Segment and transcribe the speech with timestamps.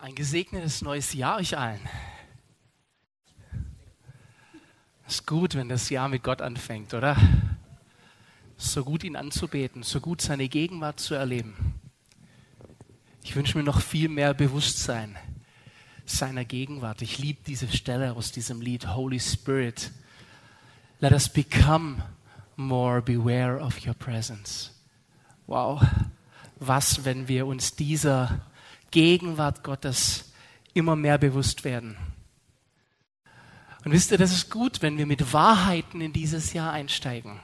[0.00, 1.80] Ein gesegnetes neues Jahr euch allen.
[5.08, 7.16] Ist gut, wenn das Jahr mit Gott anfängt, oder?
[8.56, 11.80] So gut ihn anzubeten, so gut seine Gegenwart zu erleben.
[13.24, 15.16] Ich wünsche mir noch viel mehr Bewusstsein
[16.06, 17.02] seiner Gegenwart.
[17.02, 19.90] Ich liebe diese Stelle aus diesem Lied Holy Spirit.
[21.00, 22.04] Let us become
[22.54, 24.70] more beware of your presence.
[25.48, 25.82] Wow,
[26.60, 28.46] was, wenn wir uns dieser
[28.90, 30.32] Gegenwart Gottes
[30.74, 31.96] immer mehr bewusst werden.
[33.84, 37.40] Und wisst ihr, das ist gut, wenn wir mit Wahrheiten in dieses Jahr einsteigen.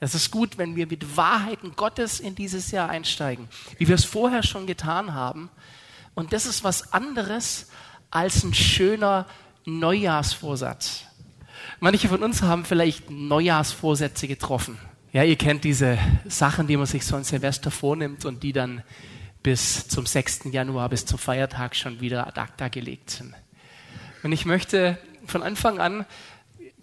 [0.00, 4.04] Es ist gut, wenn wir mit Wahrheiten Gottes in dieses Jahr einsteigen, wie wir es
[4.04, 5.50] vorher schon getan haben.
[6.14, 7.68] Und das ist was anderes
[8.10, 9.26] als ein schöner
[9.66, 11.04] Neujahrsvorsatz.
[11.80, 14.78] Manche von uns haben vielleicht Neujahrsvorsätze getroffen.
[15.12, 18.82] Ja, ihr kennt diese Sachen, die man sich so an Silvester vornimmt und die dann
[19.42, 20.40] bis zum 6.
[20.50, 23.34] Januar, bis zum Feiertag schon wieder ad acta gelegt sind.
[24.22, 26.04] Und ich möchte von Anfang an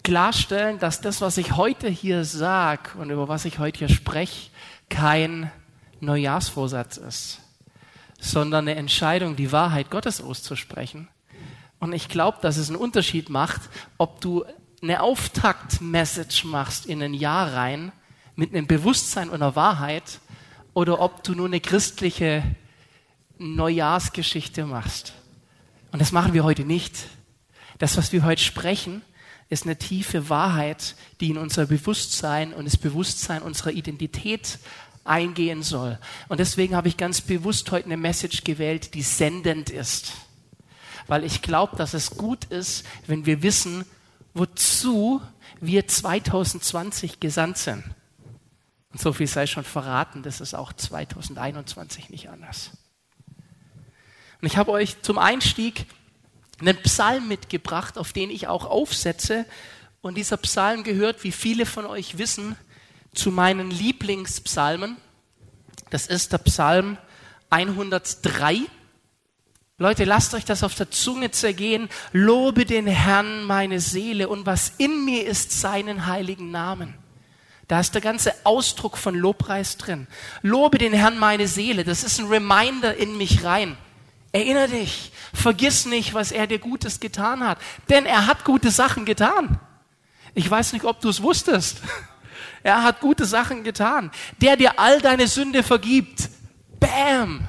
[0.02, 4.50] klarstellen, dass das, was ich heute hier sage und über was ich heute hier spreche,
[4.88, 5.50] kein
[6.00, 7.40] Neujahrsvorsatz ist,
[8.18, 11.08] sondern eine Entscheidung, die Wahrheit Gottes auszusprechen.
[11.78, 13.60] Und ich glaube, dass es einen Unterschied macht,
[13.98, 14.44] ob du
[14.82, 17.92] eine Auftakt-Message machst in ein Jahr rein
[18.34, 20.20] mit einem Bewusstsein und einer Wahrheit
[20.74, 22.42] oder ob du nur eine christliche
[23.38, 25.12] Neujahrsgeschichte machst.
[25.92, 26.94] Und das machen wir heute nicht.
[27.78, 29.02] Das, was wir heute sprechen,
[29.48, 34.58] ist eine tiefe Wahrheit, die in unser Bewusstsein und das Bewusstsein unserer Identität
[35.04, 35.98] eingehen soll.
[36.28, 40.12] Und deswegen habe ich ganz bewusst heute eine Message gewählt, die sendend ist.
[41.06, 43.86] Weil ich glaube, dass es gut ist, wenn wir wissen,
[44.34, 45.22] wozu
[45.60, 47.84] wir 2020 gesandt sind.
[48.90, 52.70] Und so viel sei schon verraten, das ist auch 2021 nicht anders.
[54.40, 55.86] Und ich habe euch zum Einstieg
[56.60, 59.44] einen Psalm mitgebracht, auf den ich auch aufsetze.
[60.00, 62.56] Und dieser Psalm gehört, wie viele von euch wissen,
[63.14, 64.96] zu meinen Lieblingspsalmen.
[65.90, 66.98] Das ist der Psalm
[67.50, 68.60] 103.
[69.78, 71.88] Leute, lasst euch das auf der Zunge zergehen.
[72.12, 76.94] Lobe den Herrn meine Seele und was in mir ist, seinen heiligen Namen.
[77.68, 80.06] Da ist der ganze Ausdruck von Lobpreis drin.
[80.40, 81.84] Lobe den Herrn meine Seele.
[81.84, 83.76] Das ist ein Reminder in mich rein.
[84.32, 85.12] Erinnere dich.
[85.34, 87.58] Vergiss nicht, was er dir Gutes getan hat.
[87.90, 89.60] Denn er hat gute Sachen getan.
[90.34, 91.82] Ich weiß nicht, ob du es wusstest.
[92.64, 94.10] Er hat gute Sachen getan.
[94.40, 96.28] Der dir all deine Sünde vergibt.
[96.80, 97.48] Bam!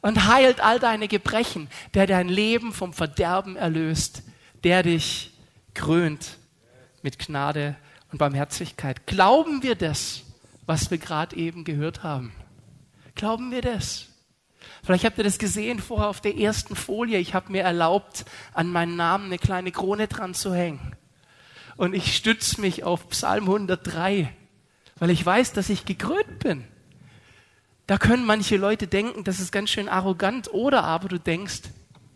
[0.00, 1.68] Und heilt all deine Gebrechen.
[1.92, 4.22] Der dein Leben vom Verderben erlöst.
[4.64, 5.34] Der dich
[5.74, 6.38] krönt
[7.02, 7.76] mit Gnade
[8.12, 9.06] und Barmherzigkeit.
[9.06, 10.22] Glauben wir das,
[10.66, 12.32] was wir gerade eben gehört haben?
[13.14, 14.06] Glauben wir das?
[14.82, 17.18] Vielleicht habt ihr das gesehen vorher auf der ersten Folie.
[17.18, 20.96] Ich habe mir erlaubt, an meinen Namen eine kleine Krone dran zu hängen.
[21.76, 24.32] Und ich stütze mich auf Psalm 103,
[24.98, 26.64] weil ich weiß, dass ich gekrönt bin.
[27.86, 31.62] Da können manche Leute denken, das ist ganz schön arrogant, oder aber du denkst,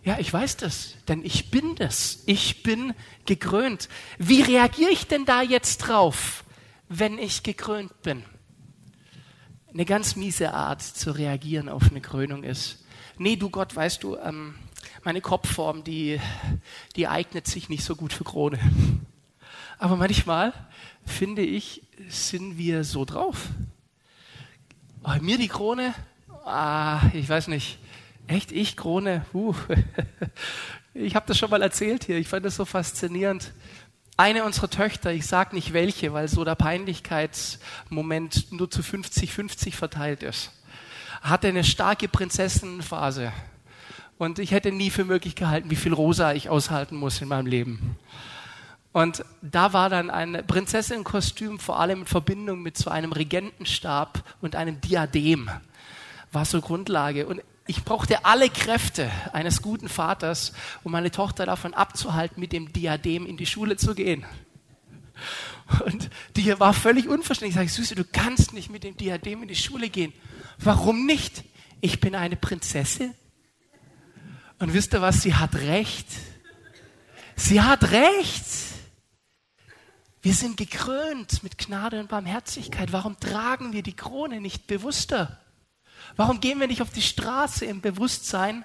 [0.05, 2.23] ja, ich weiß das, denn ich bin das.
[2.27, 2.95] Ich bin
[3.25, 3.89] gekrönt.
[4.19, 6.45] Wie reagiere ich denn da jetzt drauf,
[6.89, 8.23] wenn ich gekrönt bin?
[9.73, 12.85] Eine ganz miese Art zu reagieren auf eine Krönung ist.
[13.17, 14.57] Nee, du Gott, weißt du, ähm,
[15.05, 16.21] meine Kopfform, die,
[16.97, 18.59] die eignet sich nicht so gut für Krone.
[19.79, 20.53] Aber manchmal,
[21.07, 23.49] finde ich, sind wir so drauf.
[25.03, 25.95] Bei mir die Krone,
[26.45, 27.79] ah, ich weiß nicht,
[28.27, 29.25] Echt, ich, Krone?
[29.33, 29.55] Uh.
[30.97, 32.19] Ich habe das schon mal erzählt hier.
[32.19, 33.53] Ich fand das so faszinierend.
[34.17, 40.23] Eine unserer Töchter, ich sage nicht welche, weil so der Peinlichkeitsmoment nur zu 50-50 verteilt
[40.23, 40.53] ist,
[41.21, 43.33] hatte eine starke Prinzessenphase.
[44.19, 47.47] Und ich hätte nie für möglich gehalten, wie viel Rosa ich aushalten muss in meinem
[47.47, 47.97] Leben.
[48.93, 54.55] Und da war dann ein Prinzessinnenkostüm vor allem in Verbindung mit so einem Regentenstab und
[54.55, 55.51] einem Diadem.
[56.31, 57.27] War so Grundlage.
[57.27, 60.53] Und ich brauchte alle Kräfte eines guten Vaters,
[60.83, 64.27] um meine Tochter davon abzuhalten, mit dem Diadem in die Schule zu gehen.
[65.87, 67.51] Und die war völlig unverständlich.
[67.51, 70.13] Ich sage, Süße, du kannst nicht mit dem Diadem in die Schule gehen.
[70.59, 71.45] Warum nicht?
[71.81, 73.15] Ich bin eine Prinzessin.
[74.59, 75.23] Und wisst ihr was?
[75.23, 76.07] Sie hat recht.
[77.35, 78.45] Sie hat recht.
[80.21, 82.93] Wir sind gekrönt mit Gnade und Barmherzigkeit.
[82.93, 85.44] Warum tragen wir die Krone nicht bewusster?
[86.17, 88.65] Warum gehen wir nicht auf die Straße im Bewusstsein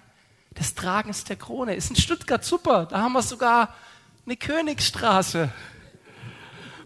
[0.58, 1.76] des Tragens der Krone?
[1.76, 2.86] Ist in Stuttgart super.
[2.86, 3.76] Da haben wir sogar
[4.26, 5.50] eine Königsstraße,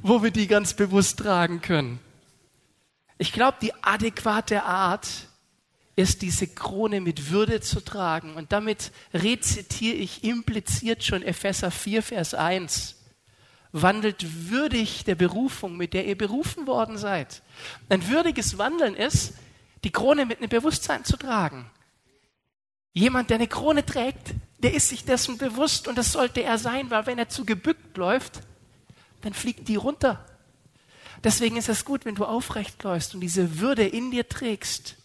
[0.01, 1.99] wo wir die ganz bewusst tragen können.
[3.17, 5.07] Ich glaube, die adäquate Art,
[5.95, 8.35] ist diese Krone mit Würde zu tragen.
[8.35, 12.95] Und damit rezitiere ich impliziert schon Epheser 4, Vers 1.
[13.71, 17.41] Wandelt würdig der Berufung, mit der ihr berufen worden seid.
[17.89, 19.33] Ein würdiges Wandeln ist,
[19.83, 21.69] die Krone mit einem Bewusstsein zu tragen.
[22.93, 26.89] Jemand, der eine Krone trägt, der ist sich dessen bewusst und das sollte er sein,
[26.89, 28.41] weil wenn er zu gebückt läuft,
[29.21, 30.23] dann fliegt die runter.
[31.23, 34.97] Deswegen ist es gut, wenn du aufrecht läufst und diese Würde in dir trägst.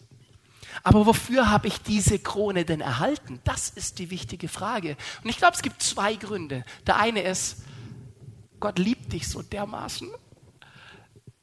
[0.83, 3.39] Aber wofür habe ich diese Krone denn erhalten?
[3.43, 4.97] Das ist die wichtige Frage.
[5.23, 6.63] Und ich glaube, es gibt zwei Gründe.
[6.85, 7.63] Der eine ist,
[8.59, 10.09] Gott liebt dich so dermaßen,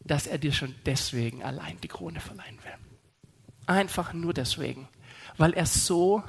[0.00, 2.85] dass er dir schon deswegen allein die Krone verleihen will.
[3.66, 4.88] Einfach nur deswegen,
[5.36, 6.22] weil er so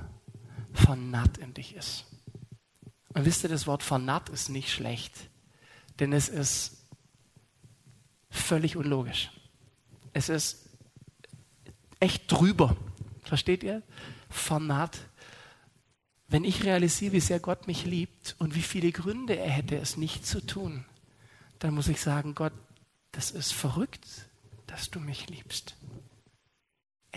[0.74, 2.06] vernarrt in dich ist.
[3.14, 5.14] Und wisst ihr, das Wort vernarrt ist nicht schlecht,
[6.00, 6.86] denn es ist
[8.30, 9.32] völlig unlogisch.
[10.14, 10.70] Es ist
[12.00, 12.76] echt drüber.
[13.24, 13.84] Versteht ihr?
[14.30, 14.98] Vernarrt.
[16.28, 19.98] Wenn ich realisiere, wie sehr Gott mich liebt und wie viele Gründe er hätte, es
[19.98, 20.86] nicht zu tun,
[21.60, 22.54] dann muss ich sagen, Gott,
[23.12, 24.06] das ist verrückt,
[24.68, 25.76] dass du mich liebst.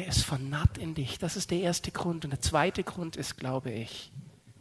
[0.00, 1.19] Er ist vernarrt in dich.
[1.19, 2.25] Das ist der erste Grund.
[2.25, 4.11] Und der zweite Grund ist, glaube ich,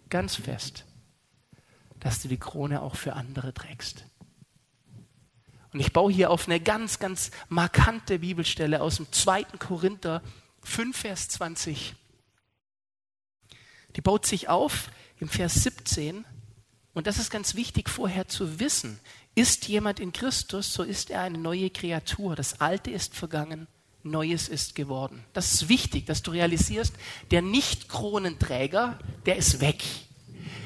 [0.09, 0.83] ganz fest,
[2.01, 4.03] dass du die Krone auch für andere trägst.
[5.71, 9.44] Und ich baue hier auf eine ganz, ganz markante Bibelstelle aus dem 2.
[9.59, 10.21] Korinther
[10.63, 11.95] 5, Vers 20.
[13.95, 14.89] Die baut sich auf
[15.19, 16.25] im Vers 17.
[16.94, 19.00] Und das ist ganz wichtig vorher zu wissen.
[19.35, 22.35] Ist jemand in Christus, so ist er eine neue Kreatur.
[22.35, 23.68] Das Alte ist vergangen,
[24.03, 25.23] Neues ist geworden.
[25.33, 26.93] Das ist wichtig, dass du realisierst,
[27.31, 29.83] der Nicht-Kronenträger, der ist weg.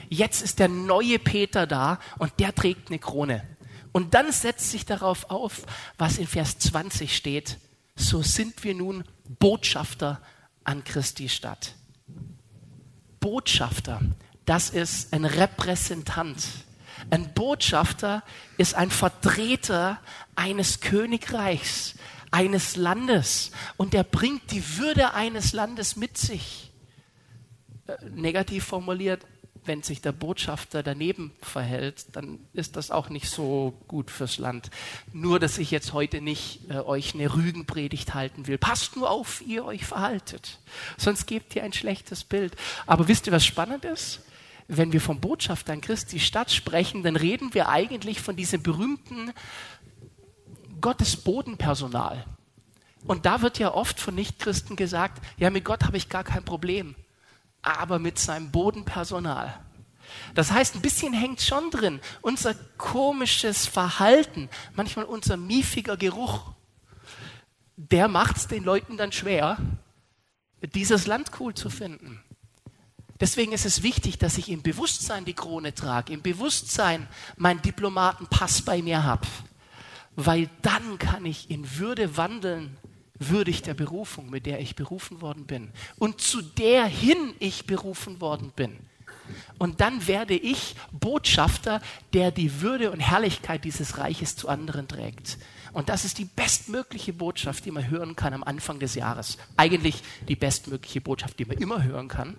[0.09, 3.47] Jetzt ist der neue Peter da und der trägt eine Krone.
[3.91, 5.63] Und dann setzt sich darauf auf,
[5.97, 7.57] was in Vers 20 steht.
[7.95, 9.03] So sind wir nun
[9.39, 10.21] Botschafter
[10.63, 11.75] an Christi Stadt.
[13.19, 14.01] Botschafter,
[14.45, 16.43] das ist ein Repräsentant.
[17.09, 18.23] Ein Botschafter
[18.57, 19.99] ist ein Vertreter
[20.35, 21.95] eines Königreichs,
[22.33, 26.71] eines Landes und er bringt die Würde eines Landes mit sich.
[27.87, 29.25] Äh, negativ formuliert,
[29.65, 34.71] wenn sich der Botschafter daneben verhält, dann ist das auch nicht so gut fürs Land.
[35.13, 38.57] Nur, dass ich jetzt heute nicht äh, euch eine Rügenpredigt halten will.
[38.57, 40.59] Passt nur auf, wie ihr euch verhaltet.
[40.97, 42.55] Sonst gebt ihr ein schlechtes Bild.
[42.85, 44.21] Aber wisst ihr, was spannend ist?
[44.67, 49.33] Wenn wir vom Botschafter an Christi Stadt sprechen, dann reden wir eigentlich von diesem berühmten
[50.83, 52.23] Gottes Bodenpersonal.
[53.07, 56.45] Und da wird ja oft von Nichtchristen gesagt, ja, mit Gott habe ich gar kein
[56.45, 56.95] Problem
[57.63, 59.57] aber mit seinem Bodenpersonal.
[60.35, 61.99] Das heißt, ein bisschen hängt schon drin.
[62.21, 66.51] Unser komisches Verhalten, manchmal unser miefiger Geruch,
[67.77, 69.57] der macht es den Leuten dann schwer,
[70.61, 72.21] dieses Land cool zu finden.
[73.19, 77.07] Deswegen ist es wichtig, dass ich im Bewusstsein die Krone trage, im Bewusstsein
[77.37, 79.25] meinen Diplomatenpass bei mir habe,
[80.15, 82.77] weil dann kann ich in Würde wandeln
[83.19, 88.21] würdig der Berufung, mit der ich berufen worden bin und zu der hin ich berufen
[88.21, 88.77] worden bin.
[89.57, 91.81] Und dann werde ich Botschafter,
[92.11, 95.37] der die Würde und Herrlichkeit dieses Reiches zu anderen trägt.
[95.71, 99.37] Und das ist die bestmögliche Botschaft, die man hören kann am Anfang des Jahres.
[99.55, 102.37] Eigentlich die bestmögliche Botschaft, die man immer hören kann.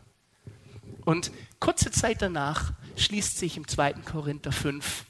[1.05, 3.95] Und kurze Zeit danach schließt sich im 2.
[4.05, 5.05] Korinther 5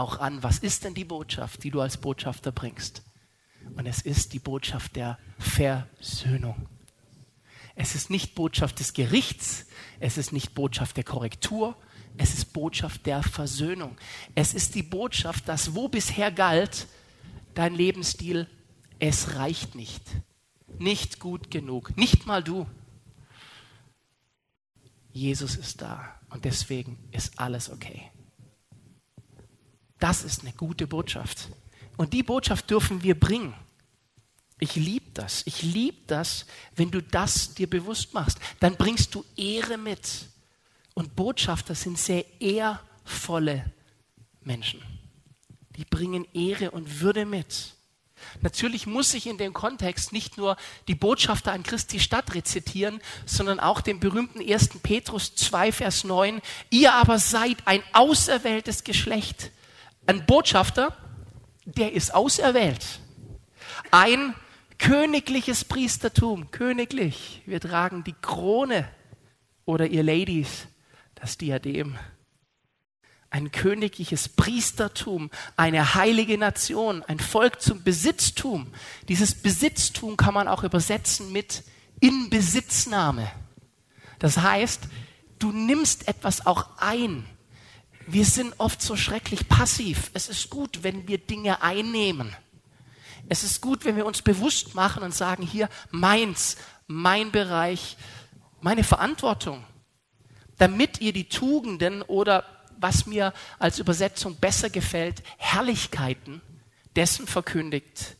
[0.00, 3.02] auch an, was ist denn die Botschaft, die du als Botschafter bringst?
[3.76, 6.68] Und es ist die Botschaft der Versöhnung.
[7.76, 9.66] Es ist nicht Botschaft des Gerichts,
[10.00, 11.76] es ist nicht Botschaft der Korrektur,
[12.16, 13.96] es ist Botschaft der Versöhnung.
[14.34, 16.88] Es ist die Botschaft, dass wo bisher galt,
[17.54, 18.48] dein Lebensstil,
[18.98, 20.02] es reicht nicht.
[20.78, 22.66] Nicht gut genug, nicht mal du.
[25.12, 28.09] Jesus ist da und deswegen ist alles okay.
[30.00, 31.48] Das ist eine gute Botschaft.
[31.96, 33.54] Und die Botschaft dürfen wir bringen.
[34.58, 35.42] Ich liebe das.
[35.46, 38.38] Ich liebe das, wenn du das dir bewusst machst.
[38.60, 40.28] Dann bringst du Ehre mit.
[40.94, 43.70] Und Botschafter sind sehr ehrvolle
[44.42, 44.82] Menschen.
[45.76, 47.74] Die bringen Ehre und Würde mit.
[48.42, 50.56] Natürlich muss ich in dem Kontext nicht nur
[50.88, 54.80] die Botschafter an Christi Stadt rezitieren, sondern auch den berühmten 1.
[54.82, 56.42] Petrus 2, Vers 9.
[56.68, 59.50] Ihr aber seid ein auserwähltes Geschlecht.
[60.10, 60.92] Ein Botschafter
[61.64, 62.98] der ist auserwählt.
[63.92, 64.34] Ein
[64.76, 67.42] königliches Priestertum, königlich.
[67.46, 68.88] Wir tragen die Krone
[69.66, 70.66] oder ihr Ladies,
[71.14, 71.96] das Diadem.
[73.30, 78.72] Ein königliches Priestertum, eine heilige Nation, ein Volk zum Besitztum.
[79.08, 81.62] Dieses Besitztum kann man auch übersetzen mit
[82.00, 83.30] in Besitznahme.
[84.18, 84.88] Das heißt,
[85.38, 87.24] du nimmst etwas auch ein.
[88.12, 90.10] Wir sind oft so schrecklich passiv.
[90.14, 92.34] Es ist gut, wenn wir Dinge einnehmen.
[93.28, 96.56] Es ist gut, wenn wir uns bewusst machen und sagen, hier meins,
[96.88, 97.96] mein Bereich,
[98.60, 99.64] meine Verantwortung,
[100.58, 102.44] damit ihr die Tugenden oder
[102.78, 106.40] was mir als Übersetzung besser gefällt, Herrlichkeiten
[106.96, 108.16] dessen verkündigt,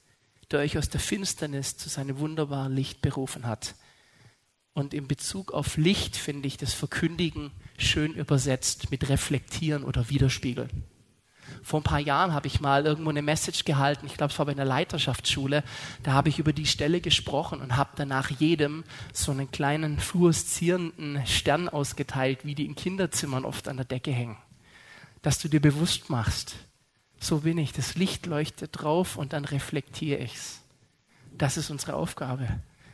[0.52, 3.74] der euch aus der Finsternis zu seinem wunderbaren Licht berufen hat.
[4.72, 10.84] Und in Bezug auf Licht finde ich das Verkündigen schön übersetzt mit reflektieren oder widerspiegeln.
[11.62, 14.46] Vor ein paar Jahren habe ich mal irgendwo eine Message gehalten, ich glaube, es war
[14.46, 15.62] bei einer Leiterschaftsschule,
[16.02, 21.26] da habe ich über die Stelle gesprochen und habe danach jedem so einen kleinen fluoreszierenden
[21.26, 24.38] Stern ausgeteilt, wie die in Kinderzimmern oft an der Decke hängen.
[25.22, 26.54] Dass du dir bewusst machst,
[27.18, 30.60] so bin ich, das Licht leuchtet drauf und dann reflektiere ich es.
[31.36, 32.48] Das ist unsere Aufgabe.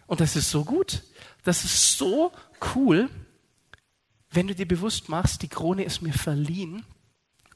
[0.06, 1.02] Und das ist so gut.
[1.44, 2.32] Das ist so
[2.74, 3.08] cool,
[4.36, 6.84] wenn du dir bewusst machst, die Krone ist mir verliehen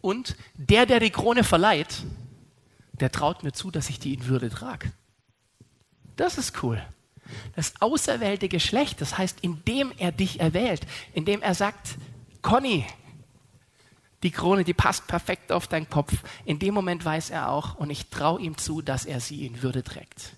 [0.01, 2.03] und der, der die Krone verleiht,
[2.93, 4.91] der traut mir zu, dass ich die in Würde trage.
[6.17, 6.83] Das ist cool.
[7.55, 11.97] Das auserwählte Geschlecht, das heißt, indem er dich erwählt, indem er sagt,
[12.43, 12.85] Conny,
[14.23, 16.15] die Krone, die passt perfekt auf deinen Kopf.
[16.45, 19.63] In dem Moment weiß er auch, und ich traue ihm zu, dass er sie in
[19.63, 20.35] Würde trägt.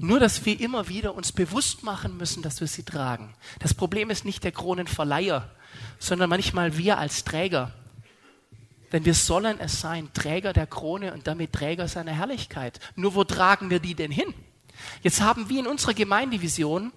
[0.00, 3.34] Nur, dass wir immer wieder uns bewusst machen müssen, dass wir sie tragen.
[3.58, 5.50] Das Problem ist nicht der Kronenverleiher,
[5.98, 7.72] sondern manchmal wir als Träger.
[8.92, 12.80] Denn wir sollen es sein, Träger der Krone und damit Träger seiner Herrlichkeit.
[12.96, 14.32] Nur wo tragen wir die denn hin?
[15.02, 16.92] Jetzt haben wir in unserer Gemeindevision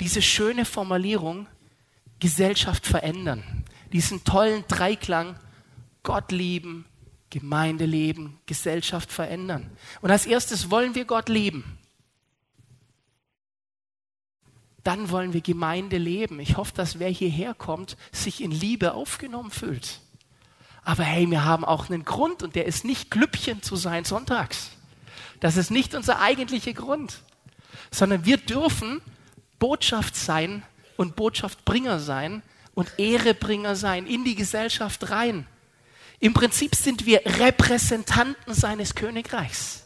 [0.00, 1.46] diese schöne Formulierung,
[2.18, 3.64] Gesellschaft verändern.
[3.92, 5.38] Diesen tollen Dreiklang,
[6.02, 6.84] Gott lieben,
[7.30, 9.70] Gemeinde leben, Gesellschaft verändern.
[10.00, 11.78] Und als erstes wollen wir Gott lieben.
[14.84, 16.38] Dann wollen wir Gemeinde leben.
[16.40, 20.00] Ich hoffe, dass wer hierher kommt, sich in Liebe aufgenommen fühlt.
[20.84, 24.70] Aber hey, wir haben auch einen Grund und der ist nicht Glüppchen zu sein sonntags.
[25.40, 27.22] Das ist nicht unser eigentlicher Grund,
[27.90, 29.00] sondern wir dürfen
[29.58, 30.62] Botschaft sein
[30.96, 32.42] und Botschaftbringer sein
[32.74, 35.46] und Ehrebringer sein in die Gesellschaft rein.
[36.20, 39.84] Im Prinzip sind wir Repräsentanten seines Königreichs.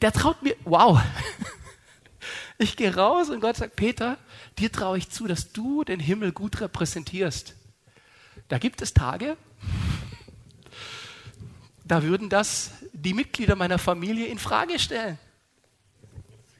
[0.00, 1.00] Der traut mir, wow.
[2.58, 4.16] Ich gehe raus und Gott sagt, Peter,
[4.58, 7.54] dir traue ich zu, dass du den Himmel gut repräsentierst.
[8.48, 9.36] Da gibt es Tage,
[11.84, 15.18] da würden das die Mitglieder meiner Familie in Frage stellen.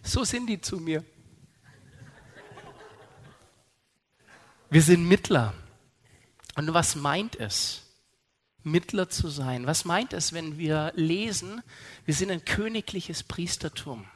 [0.03, 1.05] So sind die zu mir.
[4.69, 5.55] Wir sind Mittler.
[6.57, 7.83] Und was meint es,
[8.63, 9.67] Mittler zu sein?
[9.67, 11.63] Was meint es, wenn wir lesen,
[12.05, 14.07] wir sind ein königliches Priestertum?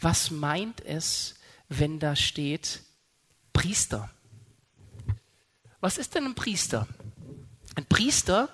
[0.00, 1.34] Was meint es,
[1.68, 2.82] wenn da steht
[3.52, 4.10] Priester?
[5.80, 6.86] Was ist denn ein Priester?
[7.74, 8.48] Ein Priester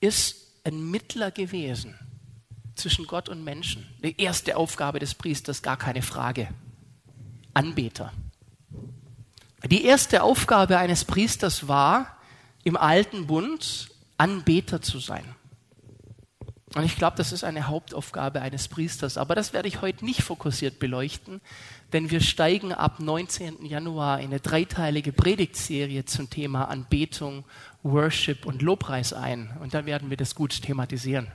[0.00, 1.98] ist ein Mittler gewesen
[2.74, 3.86] zwischen Gott und Menschen.
[4.02, 6.48] Die erste Aufgabe des Priesters, gar keine Frage.
[7.52, 8.12] Anbeter.
[9.66, 12.18] Die erste Aufgabe eines Priesters war,
[12.64, 15.24] im alten Bund Anbeter zu sein.
[16.74, 19.16] Und ich glaube, das ist eine Hauptaufgabe eines Priesters.
[19.16, 21.40] Aber das werde ich heute nicht fokussiert beleuchten,
[21.92, 23.64] denn wir steigen ab 19.
[23.64, 27.44] Januar in eine dreiteilige Predigtserie zum Thema Anbetung,
[27.84, 29.56] Worship und Lobpreis ein.
[29.60, 31.30] Und dann werden wir das gut thematisieren.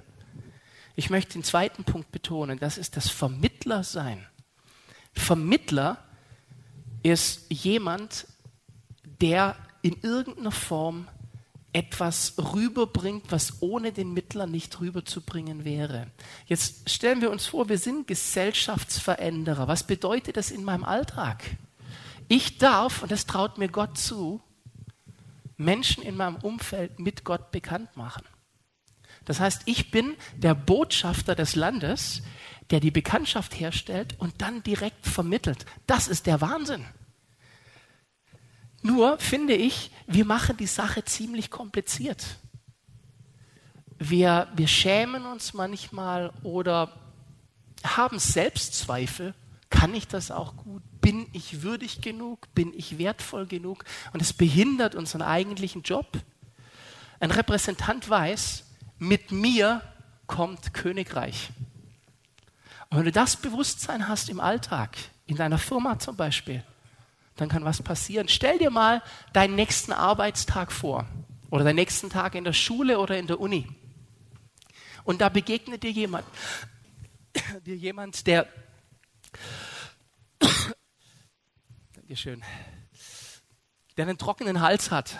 [0.95, 4.27] Ich möchte den zweiten Punkt betonen, das ist das Vermittlersein.
[5.13, 6.03] Vermittler
[7.01, 8.27] ist jemand,
[9.21, 11.07] der in irgendeiner Form
[11.71, 16.07] etwas rüberbringt, was ohne den Mittler nicht rüberzubringen wäre.
[16.47, 19.67] Jetzt stellen wir uns vor, wir sind Gesellschaftsveränderer.
[19.67, 21.43] Was bedeutet das in meinem Alltag?
[22.27, 24.41] Ich darf, und das traut mir Gott zu,
[25.57, 28.23] Menschen in meinem Umfeld mit Gott bekannt machen.
[29.25, 32.23] Das heißt, ich bin der Botschafter des Landes,
[32.71, 35.65] der die Bekanntschaft herstellt und dann direkt vermittelt.
[35.85, 36.85] Das ist der Wahnsinn.
[38.81, 42.25] Nur finde ich, wir machen die Sache ziemlich kompliziert.
[43.97, 46.93] Wir, wir schämen uns manchmal oder
[47.83, 49.33] haben Selbstzweifel.
[49.69, 50.81] Kann ich das auch gut?
[51.01, 52.53] Bin ich würdig genug?
[52.55, 53.83] Bin ich wertvoll genug?
[54.13, 56.07] Und es behindert unseren eigentlichen Job.
[57.19, 58.63] Ein Repräsentant weiß,
[58.97, 59.81] mit mir
[60.27, 61.49] kommt Königreich.
[62.89, 66.63] Und wenn du das Bewusstsein hast im Alltag, in deiner Firma zum Beispiel,
[67.39, 68.27] dann kann was passieren.
[68.27, 69.01] Stell dir mal
[69.33, 71.07] deinen nächsten Arbeitstag vor
[71.49, 73.67] oder deinen nächsten Tag in der Schule oder in der Uni.
[75.03, 76.25] Und da begegnet dir jemand,
[77.65, 78.47] dir jemand, der,
[81.93, 82.43] Dankeschön.
[83.97, 85.19] Der einen trockenen Hals hat,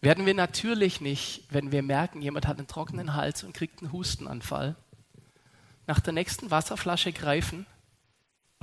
[0.00, 3.90] werden wir natürlich nicht, wenn wir merken, jemand hat einen trockenen Hals und kriegt einen
[3.92, 4.76] Hustenanfall,
[5.86, 7.66] nach der nächsten Wasserflasche greifen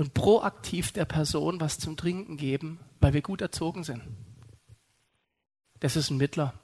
[0.01, 4.01] und proaktiv der Person was zum Trinken geben, weil wir gut erzogen sind.
[5.79, 6.55] Das ist ein Mittler.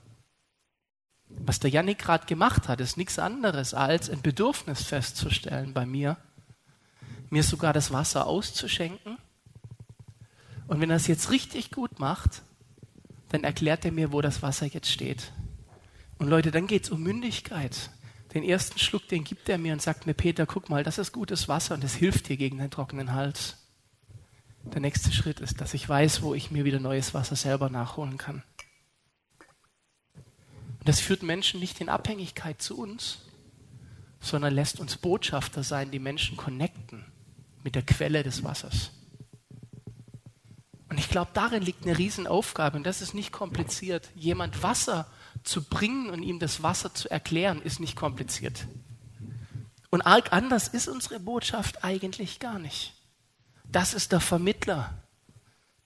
[1.29, 6.17] Was der Janik gerade gemacht hat, ist nichts anderes als ein Bedürfnis festzustellen bei mir,
[7.29, 9.19] mir sogar das Wasser auszuschenken.
[10.67, 12.41] Und wenn er es jetzt richtig gut macht,
[13.29, 15.31] dann erklärt er mir, wo das Wasser jetzt steht.
[16.17, 17.91] Und Leute, dann geht es um Mündigkeit.
[18.37, 21.11] Den ersten Schluck, den gibt er mir und sagt mir, Peter, guck mal, das ist
[21.11, 23.57] gutes Wasser und das hilft dir gegen den trockenen Hals.
[24.61, 28.19] Der nächste Schritt ist, dass ich weiß, wo ich mir wieder neues Wasser selber nachholen
[28.19, 28.43] kann.
[30.77, 33.25] Und das führt Menschen nicht in Abhängigkeit zu uns,
[34.19, 37.05] sondern lässt uns Botschafter sein, die Menschen connecten
[37.63, 38.91] mit der Quelle des Wassers.
[40.89, 44.11] Und ich glaube, darin liegt eine Riesenaufgabe und das ist nicht kompliziert.
[44.13, 45.07] Jemand Wasser
[45.47, 48.67] zu bringen und ihm das Wasser zu erklären, ist nicht kompliziert.
[49.89, 52.93] Und arg anders ist unsere Botschaft eigentlich gar nicht.
[53.71, 54.93] Das ist der Vermittler.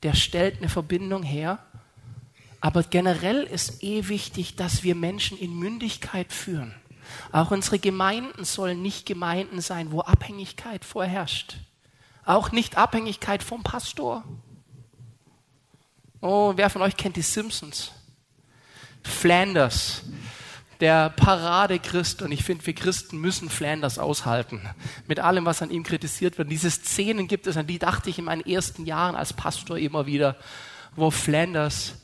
[0.03, 1.59] Der stellt eine Verbindung her.
[2.59, 6.75] Aber generell ist eh wichtig, dass wir Menschen in Mündigkeit führen.
[7.31, 11.57] Auch unsere Gemeinden sollen nicht Gemeinden sein, wo Abhängigkeit vorherrscht.
[12.23, 14.23] Auch nicht Abhängigkeit vom Pastor.
[16.21, 17.91] Oh, wer von euch kennt die Simpsons?
[19.03, 20.03] Flanders,
[20.79, 22.21] der Paradechrist.
[22.21, 24.61] Und ich finde, wir Christen müssen Flanders aushalten.
[25.07, 26.51] Mit allem, was an ihm kritisiert wird.
[26.51, 30.05] Diese Szenen gibt es, an die dachte ich in meinen ersten Jahren als Pastor immer
[30.05, 30.35] wieder,
[30.95, 31.95] wo Flanders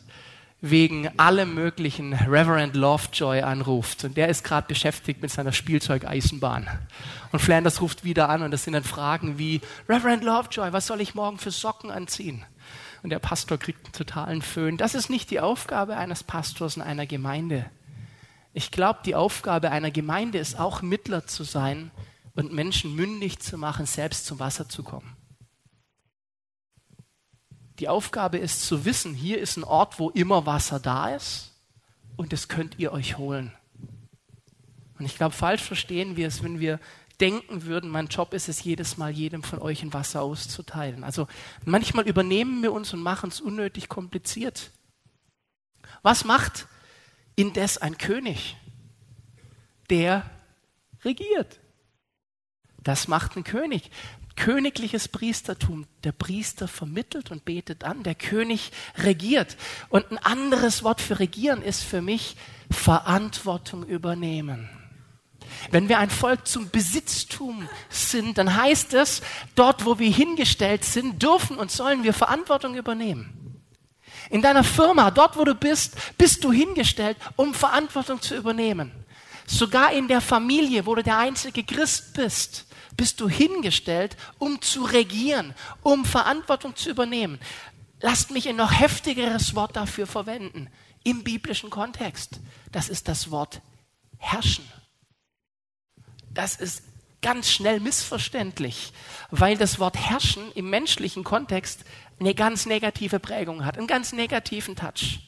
[0.62, 4.04] wegen allem möglichen Reverend Lovejoy anruft.
[4.04, 6.68] Und der ist gerade beschäftigt mit seiner Spielzeugeisenbahn.
[7.32, 11.02] Und Flanders ruft wieder an und das sind dann Fragen wie, Reverend Lovejoy, was soll
[11.02, 12.44] ich morgen für Socken anziehen?
[13.08, 14.76] Und der Pastor kriegt einen totalen Föhn.
[14.76, 17.72] Das ist nicht die Aufgabe eines Pastors in einer Gemeinde.
[18.52, 21.90] Ich glaube, die Aufgabe einer Gemeinde ist auch Mittler zu sein
[22.36, 25.16] und Menschen mündig zu machen, selbst zum Wasser zu kommen.
[27.80, 31.54] Die Aufgabe ist zu wissen, hier ist ein Ort, wo immer Wasser da ist
[32.18, 33.54] und das könnt ihr euch holen.
[35.00, 36.82] Und ich glaube, falsch verstehen wir es, wenn wir
[37.20, 41.04] denken würden, mein Job ist es jedes Mal, jedem von euch ein Wasser auszuteilen.
[41.04, 41.28] Also
[41.66, 44.72] manchmal übernehmen wir uns und machen es unnötig kompliziert.
[46.04, 46.68] Was macht
[47.36, 48.58] indes ein König?
[49.90, 50.30] Der
[51.04, 51.60] regiert.
[52.84, 53.90] Das macht ein König.
[54.36, 55.88] Königliches Priestertum.
[56.04, 58.04] Der Priester vermittelt und betet an.
[58.04, 59.58] Der König regiert.
[59.90, 62.38] Und ein anderes Wort für regieren ist für mich
[62.70, 64.70] Verantwortung übernehmen.
[65.72, 69.22] Wenn wir ein Volk zum Besitztum sind, dann heißt es,
[69.56, 73.64] dort, wo wir hingestellt sind, dürfen und sollen wir Verantwortung übernehmen.
[74.30, 78.92] In deiner Firma, dort, wo du bist, bist du hingestellt, um Verantwortung zu übernehmen.
[79.46, 82.66] Sogar in der Familie, wo du der einzige Christ bist,
[82.98, 87.40] bist du hingestellt, um zu regieren, um Verantwortung zu übernehmen.
[88.02, 90.70] Lasst mich ein noch heftigeres Wort dafür verwenden,
[91.04, 92.40] im biblischen Kontext.
[92.72, 93.62] Das ist das Wort
[94.18, 94.66] herrschen
[96.38, 96.84] das ist
[97.22, 98.94] ganz schnell missverständlich,
[99.32, 101.84] weil das Wort herrschen im menschlichen Kontext
[102.20, 105.20] eine ganz negative Prägung hat, einen ganz negativen Touch.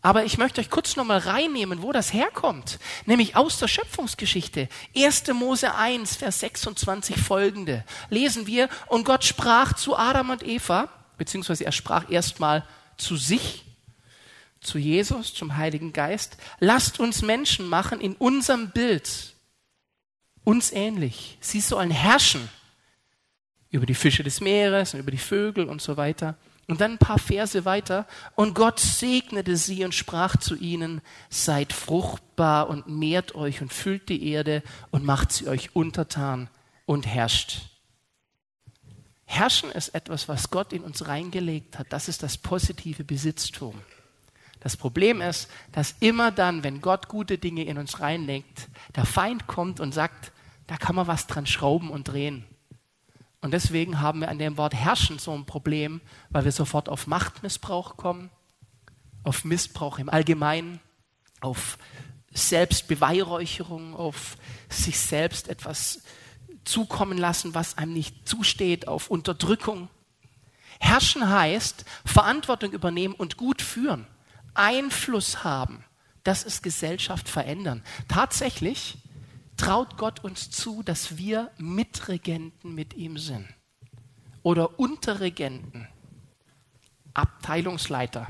[0.00, 4.68] Aber ich möchte euch kurz nochmal reinnehmen, wo das herkommt, nämlich aus der Schöpfungsgeschichte.
[4.96, 5.28] 1.
[5.34, 7.84] Mose 1, Vers 26 folgende.
[8.08, 12.64] Lesen wir, und Gott sprach zu Adam und Eva, beziehungsweise er sprach erstmal
[12.96, 13.64] zu sich,
[14.60, 19.34] zu Jesus, zum Heiligen Geist, lasst uns Menschen machen in unserem Bild,
[20.48, 21.36] uns ähnlich.
[21.42, 22.48] Sie sollen herrschen
[23.70, 26.36] über die Fische des Meeres und über die Vögel und so weiter.
[26.66, 28.06] Und dann ein paar Verse weiter.
[28.34, 34.08] Und Gott segnete sie und sprach zu ihnen, seid fruchtbar und mehrt euch und füllt
[34.08, 36.48] die Erde und macht sie euch untertan
[36.86, 37.60] und herrscht.
[39.26, 41.88] Herrschen ist etwas, was Gott in uns reingelegt hat.
[41.90, 43.74] Das ist das positive Besitztum.
[44.60, 49.46] Das Problem ist, dass immer dann, wenn Gott gute Dinge in uns reinlegt, der Feind
[49.46, 50.32] kommt und sagt,
[50.68, 52.44] da kann man was dran schrauben und drehen.
[53.40, 56.00] Und deswegen haben wir an dem Wort herrschen so ein Problem,
[56.30, 58.30] weil wir sofort auf Machtmissbrauch kommen,
[59.24, 60.80] auf Missbrauch im Allgemeinen,
[61.40, 61.78] auf
[62.32, 64.36] Selbstbeweihräucherung, auf
[64.68, 66.02] sich selbst etwas
[66.64, 69.88] zukommen lassen, was einem nicht zusteht, auf Unterdrückung.
[70.80, 74.06] Herrschen heißt Verantwortung übernehmen und gut führen,
[74.54, 75.84] Einfluss haben.
[76.24, 77.82] Das ist Gesellschaft verändern.
[78.08, 78.98] Tatsächlich
[79.58, 83.46] traut Gott uns zu, dass wir Mitregenten mit ihm sind
[84.42, 85.86] oder Unterregenten.
[87.12, 88.28] Abteilungsleiter.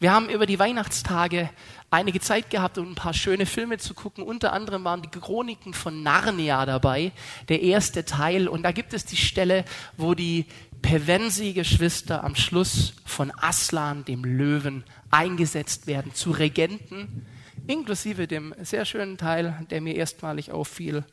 [0.00, 1.50] Wir haben über die Weihnachtstage
[1.90, 4.22] einige Zeit gehabt, um ein paar schöne Filme zu gucken.
[4.22, 7.10] Unter anderem waren die Chroniken von Narnia dabei,
[7.48, 8.46] der erste Teil.
[8.46, 9.64] Und da gibt es die Stelle,
[9.96, 10.46] wo die
[10.82, 17.26] Pevensi-Geschwister am Schluss von Aslan, dem Löwen, eingesetzt werden zu Regenten,
[17.68, 21.04] inklusive dem sehr schönen Teil, der mir erstmalig auffiel.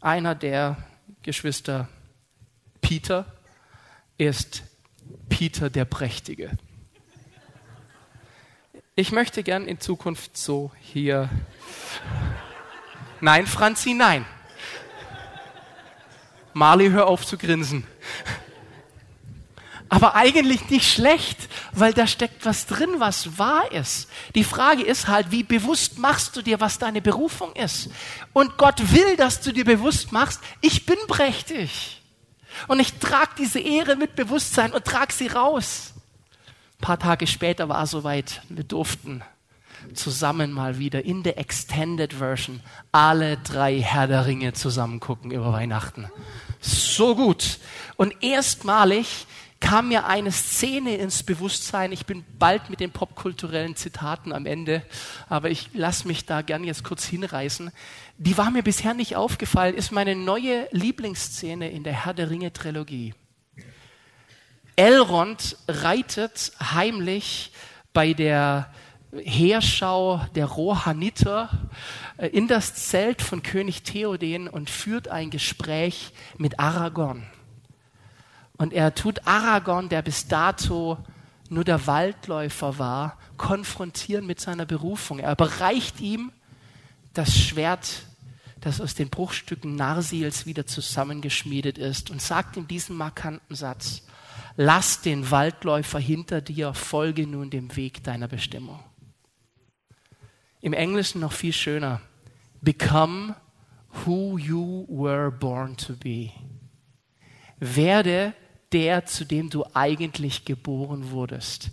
[0.00, 0.76] Einer der
[1.22, 1.88] Geschwister,
[2.80, 3.26] Peter,
[4.16, 4.62] ist
[5.28, 6.56] Peter der Prächtige.
[8.94, 11.28] Ich möchte gern in Zukunft so hier.
[13.20, 14.24] Nein, Franzi, nein.
[16.52, 17.86] Marley, hör auf zu grinsen.
[19.88, 24.08] Aber eigentlich nicht schlecht, weil da steckt was drin, was wahr ist.
[24.34, 27.88] Die Frage ist halt, wie bewusst machst du dir, was deine Berufung ist?
[28.32, 32.02] Und Gott will, dass du dir bewusst machst, ich bin prächtig.
[32.66, 35.94] Und ich trage diese Ehre mit Bewusstsein und trage sie raus.
[36.78, 39.22] Ein paar Tage später war es soweit, wir durften
[39.94, 42.60] zusammen mal wieder in der Extended Version
[42.92, 46.10] alle drei Herr der Ringe zusammen gucken über Weihnachten.
[46.60, 47.58] So gut.
[47.96, 49.26] Und erstmalig
[49.60, 51.92] kam mir eine Szene ins Bewusstsein.
[51.92, 54.82] Ich bin bald mit den popkulturellen Zitaten am Ende,
[55.28, 57.70] aber ich lasse mich da gern jetzt kurz hinreißen.
[58.18, 62.52] Die war mir bisher nicht aufgefallen, ist meine neue Lieblingsszene in der Herr der Ringe
[62.52, 63.14] Trilogie.
[64.76, 67.52] Elrond reitet heimlich
[67.92, 68.72] bei der
[69.12, 71.48] Heerschau der Rohaniter
[72.16, 77.26] äh, in das Zelt von König Theoden und führt ein Gespräch mit Aragorn.
[78.58, 80.98] Und er tut Aragorn, der bis dato
[81.48, 85.20] nur der Waldläufer war, konfrontieren mit seiner Berufung.
[85.20, 86.32] Er bereicht ihm
[87.14, 88.02] das Schwert,
[88.60, 94.02] das aus den Bruchstücken Narsils wieder zusammengeschmiedet ist und sagt ihm diesen markanten Satz,
[94.56, 98.80] lass den Waldläufer hinter dir, folge nun dem Weg deiner Bestimmung.
[100.60, 102.00] Im Englischen noch viel schöner.
[102.60, 103.36] Become
[104.04, 106.30] who you were born to be.
[107.60, 108.34] Werde
[108.72, 111.70] der, zu dem du eigentlich geboren wurdest.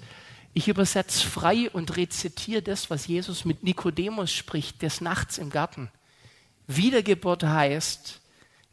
[0.54, 5.90] Ich übersetze frei und rezitiere das, was Jesus mit Nikodemus spricht, des Nachts im Garten.
[6.68, 8.22] Wiedergeburt heißt,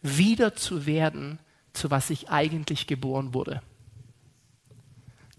[0.00, 1.40] wieder zu werden,
[1.72, 3.62] zu was ich eigentlich geboren wurde.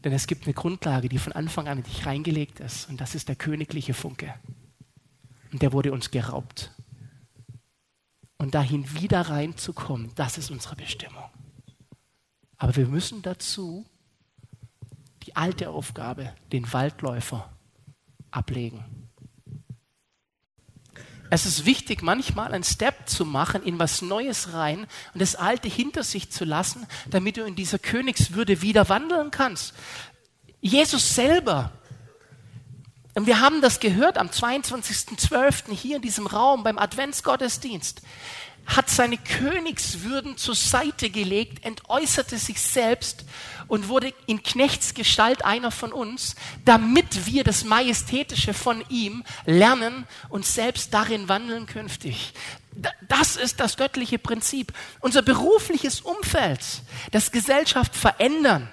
[0.04, 2.90] Denn es gibt eine Grundlage, die von Anfang an in dich reingelegt ist.
[2.90, 4.34] Und das ist der königliche Funke.
[5.52, 6.72] Und der wurde uns geraubt.
[8.38, 11.24] Und dahin wieder reinzukommen, das ist unsere Bestimmung.
[12.64, 13.86] Aber wir müssen dazu
[15.24, 17.52] die alte Aufgabe, den Waldläufer,
[18.32, 18.86] ablegen.
[21.30, 25.68] Es ist wichtig, manchmal einen Step zu machen, in was Neues rein und das Alte
[25.68, 29.74] hinter sich zu lassen, damit du in dieser Königswürde wieder wandeln kannst.
[30.62, 31.74] Jesus selber,
[33.14, 35.74] und wir haben das gehört am 22.12.
[35.74, 38.02] hier in diesem Raum beim Adventsgottesdienst,
[38.66, 43.26] hat seine Königswürden zur Seite gelegt, entäußerte sich selbst
[43.68, 50.46] und wurde in Knechtsgestalt einer von uns, damit wir das Majestätische von ihm lernen und
[50.46, 52.34] selbst darin wandeln künftig.
[53.08, 54.74] Das ist das göttliche Prinzip.
[55.00, 56.62] Unser berufliches Umfeld,
[57.12, 58.70] das Gesellschaft verändern,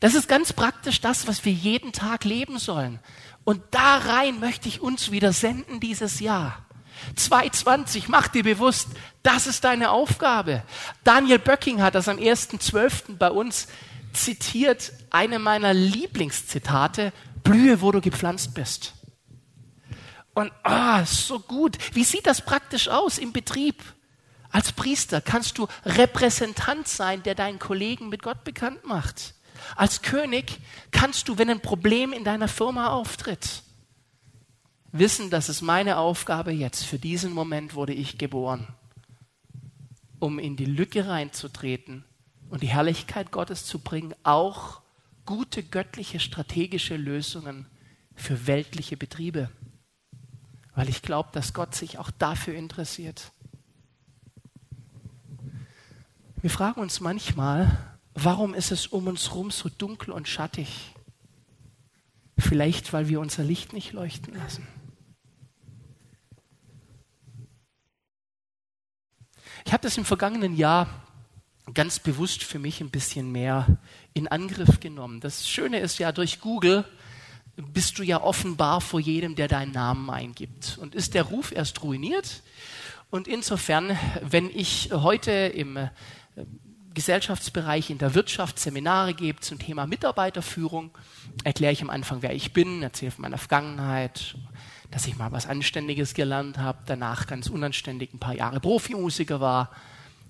[0.00, 2.98] das ist ganz praktisch das, was wir jeden Tag leben sollen.
[3.44, 6.65] Und da rein möchte ich uns wieder senden dieses Jahr.
[7.14, 8.88] 220, mach dir bewusst,
[9.22, 10.62] das ist deine Aufgabe.
[11.04, 13.16] Daniel Böcking hat das am 1.12.
[13.18, 13.68] bei uns
[14.12, 18.94] zitiert, eine meiner Lieblingszitate, blühe, wo du gepflanzt bist.
[20.34, 21.78] Und ah, oh, so gut.
[21.94, 23.82] Wie sieht das praktisch aus im Betrieb?
[24.50, 29.34] Als Priester kannst du Repräsentant sein, der deinen Kollegen mit Gott bekannt macht.
[29.74, 30.58] Als König
[30.90, 33.62] kannst du, wenn ein Problem in deiner Firma auftritt,
[34.98, 36.84] wissen, das ist meine Aufgabe jetzt.
[36.84, 38.68] Für diesen Moment wurde ich geboren,
[40.18, 42.04] um in die Lücke reinzutreten
[42.50, 44.80] und die Herrlichkeit Gottes zu bringen, auch
[45.24, 47.66] gute göttliche strategische Lösungen
[48.14, 49.50] für weltliche Betriebe.
[50.74, 53.32] Weil ich glaube, dass Gott sich auch dafür interessiert.
[56.40, 60.94] Wir fragen uns manchmal, warum ist es um uns herum so dunkel und schattig?
[62.38, 64.66] Vielleicht, weil wir unser Licht nicht leuchten lassen.
[69.66, 70.86] Ich habe das im vergangenen Jahr
[71.74, 73.66] ganz bewusst für mich ein bisschen mehr
[74.14, 75.18] in Angriff genommen.
[75.18, 76.84] Das Schöne ist ja, durch Google
[77.56, 80.78] bist du ja offenbar vor jedem, der deinen Namen eingibt.
[80.80, 82.44] Und ist der Ruf erst ruiniert?
[83.10, 85.88] Und insofern, wenn ich heute im äh,
[86.94, 90.92] Gesellschaftsbereich in der Wirtschaft Seminare gebe zum Thema Mitarbeiterführung.
[91.44, 94.36] Erkläre ich am Anfang, wer ich bin, erzähle von meiner Vergangenheit,
[94.90, 99.70] dass ich mal was Anständiges gelernt habe, danach ganz unanständig ein paar Jahre Profimusiker war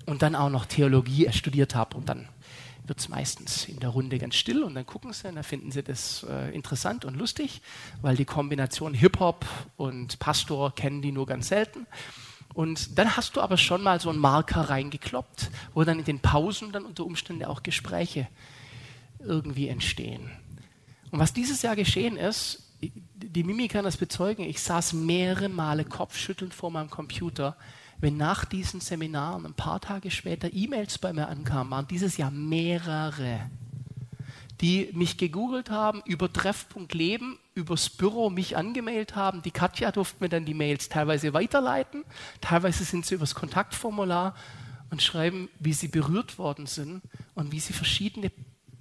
[0.07, 2.29] und dann auch noch Theologie studiert habe und dann
[2.87, 5.73] wird es meistens in der Runde ganz still und dann gucken sie und dann finden
[5.73, 7.61] sie das äh, interessant und lustig,
[8.01, 9.45] weil die Kombination Hip-Hop
[9.77, 11.87] und Pastor kennen die nur ganz selten.
[12.55, 16.21] Und dann hast du aber schon mal so einen Marker reingekloppt, wo dann in den
[16.21, 18.29] Pausen dann unter Umständen auch Gespräche
[19.19, 20.31] irgendwie entstehen.
[21.11, 22.62] Und was dieses Jahr geschehen ist,
[23.17, 27.57] die Mimi kann das bezeugen, ich saß mehrere Male kopfschüttelnd vor meinem Computer,
[27.99, 32.31] wenn nach diesen Seminaren ein paar Tage später E-Mails bei mir ankamen, waren dieses Jahr
[32.31, 33.51] mehrere,
[34.61, 39.43] die mich gegoogelt haben, über Treffpunkt Leben, übers Büro mich angemeldet haben.
[39.43, 42.05] Die Katja durfte mir dann die Mails teilweise weiterleiten,
[42.43, 44.35] teilweise sind sie übers Kontaktformular
[44.91, 47.03] und schreiben, wie sie berührt worden sind
[47.35, 48.31] und wie sie verschiedene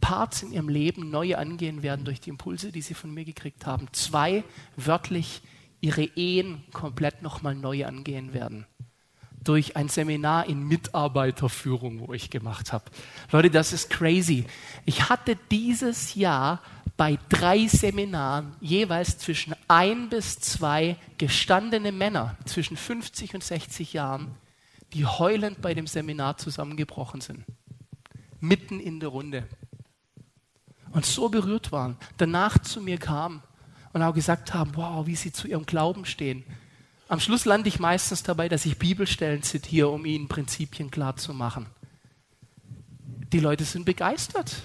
[0.05, 3.65] Parts in ihrem Leben neu angehen werden durch die Impulse, die sie von mir gekriegt
[3.65, 3.87] haben.
[3.91, 4.43] Zwei
[4.75, 5.41] wörtlich
[5.81, 8.67] ihre Ehen komplett nochmal neu angehen werden.
[9.43, 12.85] Durch ein Seminar in Mitarbeiterführung, wo ich gemacht habe.
[13.31, 14.45] Leute, das ist crazy.
[14.85, 16.61] Ich hatte dieses Jahr
[16.97, 24.35] bei drei Seminaren jeweils zwischen ein bis zwei gestandene Männer zwischen 50 und 60 Jahren,
[24.93, 27.43] die heulend bei dem Seminar zusammengebrochen sind.
[28.39, 29.47] Mitten in der Runde
[30.95, 33.43] und so berührt waren, danach zu mir kamen
[33.91, 36.45] und auch gesagt haben, wow, wie sie zu ihrem Glauben stehen.
[37.09, 41.33] Am Schluss lande ich meistens dabei, dass ich Bibelstellen zitiere, um ihnen Prinzipien klar zu
[41.33, 41.65] machen.
[43.33, 44.55] Die Leute sind begeistert,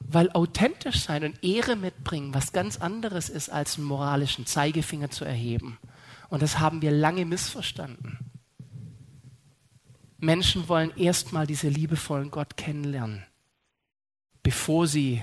[0.00, 5.24] weil authentisch sein und Ehre mitbringen was ganz anderes ist, als einen moralischen Zeigefinger zu
[5.24, 5.78] erheben.
[6.28, 8.18] Und das haben wir lange missverstanden.
[10.18, 13.24] Menschen wollen erstmal diese liebevollen Gott kennenlernen,
[14.42, 15.22] bevor sie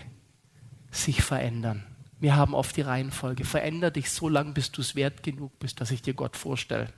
[0.92, 1.86] sich verändern.
[2.20, 5.82] Wir haben oft die Reihenfolge, veränder dich so lange, bis du es wert genug bist,
[5.82, 6.94] dass ich dir Gott vorstelle.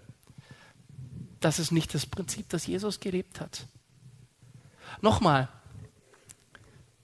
[1.39, 3.67] Das ist nicht das Prinzip, das Jesus gelebt hat.
[5.01, 5.47] Nochmal,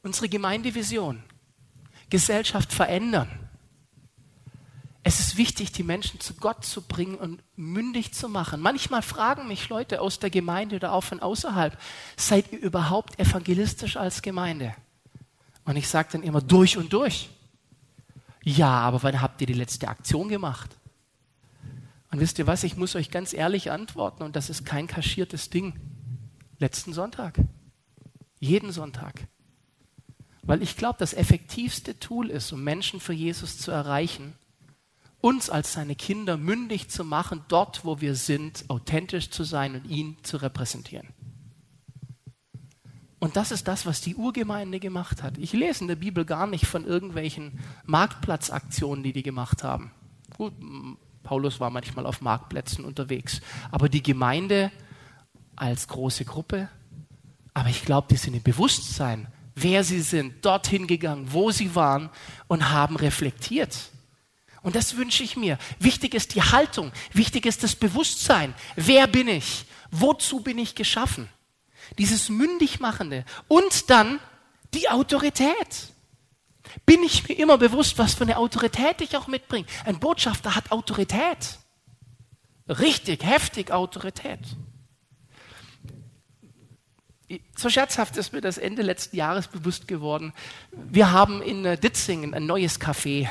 [0.04, 1.24] unsere Gemeindevision,
[2.10, 3.30] Gesellschaft verändern.
[5.04, 8.60] Es ist wichtig, die Menschen zu Gott zu bringen und mündig zu machen.
[8.60, 11.80] Manchmal fragen mich Leute aus der Gemeinde oder auch von außerhalb,
[12.18, 14.76] seid ihr überhaupt evangelistisch als Gemeinde?
[15.70, 17.30] Und ich sage dann immer durch und durch.
[18.44, 20.76] Ja, aber wann habt ihr die letzte Aktion gemacht?
[22.10, 25.52] Und wisst ihr was, ich muss euch ganz ehrlich antworten und das ist kein kaschiertes
[25.52, 25.80] Ding.
[26.58, 27.38] Letzten Sonntag.
[28.40, 29.28] Jeden Sonntag.
[30.42, 34.34] Weil ich glaube, das effektivste Tool ist, um Menschen für Jesus zu erreichen,
[35.22, 39.86] uns als seine Kinder mündig zu machen, dort, wo wir sind, authentisch zu sein und
[39.86, 41.10] ihn zu repräsentieren.
[43.20, 45.38] Und das ist das, was die Urgemeinde gemacht hat.
[45.38, 49.92] Ich lese in der Bibel gar nicht von irgendwelchen Marktplatzaktionen, die die gemacht haben.
[50.38, 50.54] Gut,
[51.24, 53.42] Paulus war manchmal auf Marktplätzen unterwegs.
[53.72, 54.72] Aber die Gemeinde
[55.58, 56.70] als große Gruppe,
[57.54, 62.10] aber ich glaube, die sind im Bewusstsein, wer sie sind, dorthin gegangen, wo sie waren
[62.48, 63.92] und haben reflektiert.
[64.62, 65.58] Und das wünsche ich mir.
[65.80, 68.54] Wichtig ist die Haltung, wichtig ist das Bewusstsein.
[68.76, 69.66] Wer bin ich?
[69.92, 71.28] Wozu bin ich geschaffen?
[71.98, 74.20] Dieses Mündigmachende und dann
[74.74, 75.94] die Autorität.
[76.86, 79.66] Bin ich mir immer bewusst, was für eine Autorität ich auch mitbringe?
[79.86, 81.58] Ein Botschafter hat Autorität.
[82.68, 84.40] Richtig, heftig Autorität.
[87.56, 90.34] So scherzhaft ist mir das Ende letzten Jahres bewusst geworden.
[90.72, 93.30] Wir haben in äh, Ditzingen ein neues Café.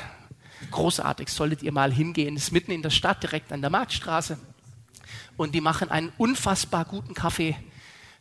[0.71, 2.37] Großartig, solltet ihr mal hingehen.
[2.37, 4.39] Es ist mitten in der Stadt, direkt an der Marktstraße.
[5.37, 7.57] Und die machen einen unfassbar guten Kaffee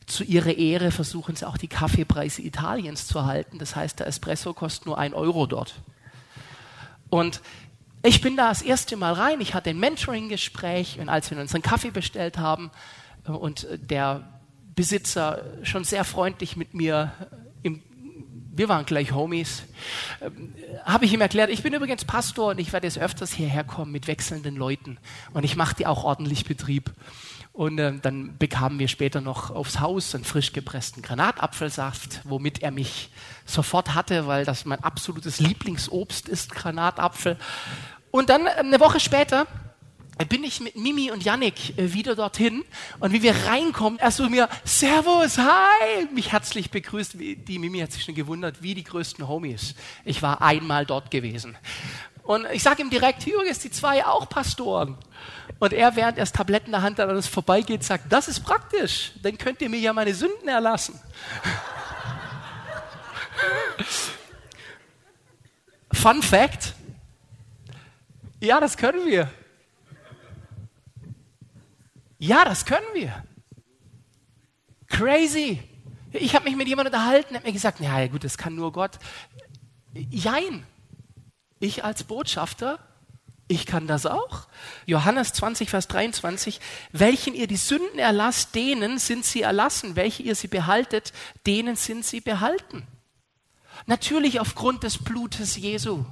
[0.07, 3.59] zu ihrer Ehre versuchen sie auch die Kaffeepreise Italiens zu halten.
[3.59, 5.75] Das heißt, der Espresso kostet nur ein Euro dort.
[7.09, 7.41] Und
[8.03, 9.41] ich bin da das erste Mal rein.
[9.41, 12.71] Ich hatte ein Mentoring-Gespräch und als wir unseren Kaffee bestellt haben
[13.27, 14.39] äh, und der
[14.75, 17.11] Besitzer schon sehr freundlich mit mir
[17.63, 17.83] im
[18.57, 19.63] wir waren gleich Homies,
[20.19, 20.31] äh,
[20.83, 23.91] habe ich ihm erklärt, ich bin übrigens Pastor und ich werde jetzt öfters hierher kommen
[23.91, 24.97] mit wechselnden Leuten
[25.33, 26.91] und ich mache dir auch ordentlich Betrieb.
[27.57, 32.69] Und äh, dann bekamen wir später noch aufs Haus einen frisch gepressten Granatapfelsaft, womit er
[32.69, 33.09] mich
[33.47, 37.35] sofort hatte, weil das mein absolutes Lieblingsobst ist, Granatapfel.
[38.11, 39.47] Und dann äh, eine Woche später
[40.29, 42.63] bin ich mit Mimi und Yannick äh, wieder dorthin
[42.99, 47.15] und wie wir reinkommen, er so mir, Servus, hi, mich herzlich begrüßt.
[47.15, 49.73] Die Mimi hat sich schon gewundert, wie die größten Homies.
[50.05, 51.57] Ich war einmal dort gewesen.
[52.27, 54.97] Und ich sage ihm direkt, ist die zwei auch Pastoren.
[55.59, 58.27] Und er, während er das Tabletten in der Hand hat und es vorbeigeht, sagt, das
[58.27, 60.99] ist praktisch, dann könnt ihr mir ja meine Sünden erlassen.
[65.93, 66.73] Fun Fact,
[68.41, 69.31] ja, das können wir.
[72.19, 73.23] Ja, das können wir.
[74.87, 75.63] Crazy.
[76.11, 78.73] Ich habe mich mit jemandem unterhalten, der hat mir gesagt, ja gut, das kann nur
[78.73, 78.99] Gott.
[79.93, 80.65] Jein.
[81.59, 82.79] Ich als Botschafter,
[83.47, 84.47] ich kann das auch.
[84.85, 86.59] Johannes 20, Vers 23,
[86.91, 89.95] welchen ihr die Sünden erlasst, denen sind sie erlassen.
[89.95, 91.13] Welche ihr sie behaltet,
[91.45, 92.85] denen sind sie behalten.
[93.85, 96.03] Natürlich aufgrund des Blutes Jesu.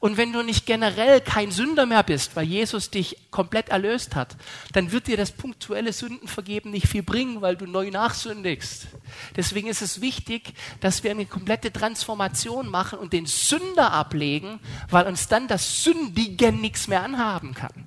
[0.00, 4.36] Und wenn du nicht generell kein Sünder mehr bist, weil Jesus dich komplett erlöst hat,
[4.72, 8.88] dann wird dir das punktuelle Sündenvergeben nicht viel bringen, weil du neu nachsündigst.
[9.36, 15.06] Deswegen ist es wichtig, dass wir eine komplette Transformation machen und den Sünder ablegen, weil
[15.06, 17.86] uns dann das Sündigen nichts mehr anhaben kann.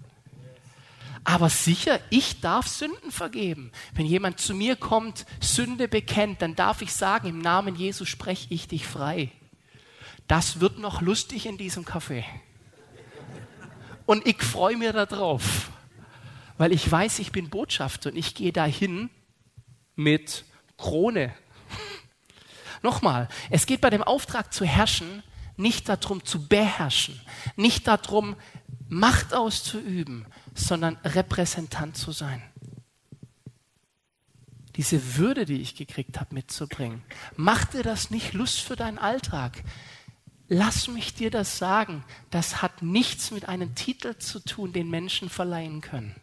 [1.23, 3.71] Aber sicher, ich darf Sünden vergeben.
[3.93, 8.47] Wenn jemand zu mir kommt, Sünde bekennt, dann darf ich sagen, im Namen Jesu spreche
[8.49, 9.31] ich dich frei
[10.31, 12.23] das wird noch lustig in diesem Café.
[14.05, 15.69] Und ich freue mich darauf,
[16.57, 19.09] weil ich weiß, ich bin Botschafter und ich gehe dahin
[19.97, 20.45] mit
[20.77, 21.33] Krone.
[22.81, 25.21] Nochmal, es geht bei dem Auftrag zu herrschen
[25.57, 27.19] nicht darum zu beherrschen,
[27.57, 28.37] nicht darum
[28.87, 32.41] Macht auszuüben, sondern Repräsentant zu sein.
[34.75, 37.03] Diese Würde, die ich gekriegt habe, mitzubringen.
[37.35, 39.63] Macht dir das nicht Lust für deinen Alltag?
[40.53, 45.29] Lass mich dir das sagen, das hat nichts mit einem Titel zu tun, den Menschen
[45.29, 46.13] verleihen können.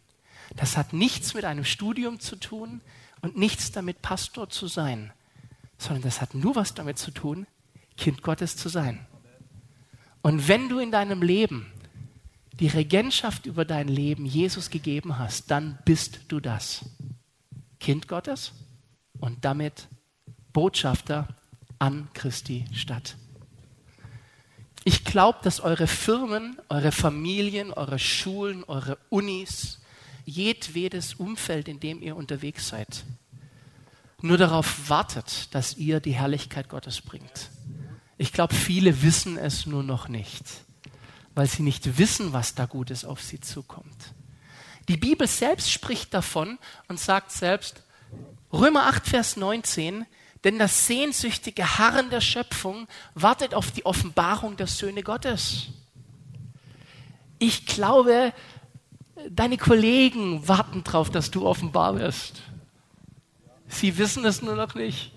[0.55, 2.81] Das hat nichts mit einem Studium zu tun
[3.21, 5.11] und nichts damit, Pastor zu sein,
[5.79, 7.47] sondern das hat nur was damit zu tun,
[7.97, 9.03] Kind Gottes zu sein.
[10.21, 11.65] Und wenn du in deinem Leben
[12.53, 16.85] die Regentschaft über dein Leben Jesus gegeben hast, dann bist du das.
[17.79, 18.51] Kind Gottes
[19.19, 19.87] und damit
[20.53, 21.27] Botschafter
[21.79, 23.15] an Christi Stadt.
[24.83, 29.79] Ich glaube, dass eure Firmen, eure Familien, eure Schulen, eure Unis,
[30.25, 33.03] jedwedes Umfeld, in dem ihr unterwegs seid,
[34.21, 37.49] nur darauf wartet, dass ihr die Herrlichkeit Gottes bringt.
[38.17, 40.43] Ich glaube, viele wissen es nur noch nicht,
[41.35, 44.13] weil sie nicht wissen, was da Gutes auf sie zukommt.
[44.89, 47.83] Die Bibel selbst spricht davon und sagt selbst,
[48.51, 50.05] Römer 8, Vers 19,
[50.43, 55.67] denn das sehnsüchtige Harren der Schöpfung wartet auf die Offenbarung der Söhne Gottes.
[57.39, 58.33] Ich glaube,
[59.29, 62.41] deine Kollegen warten darauf, dass du offenbar wirst.
[63.67, 65.11] Sie wissen es nur noch nicht.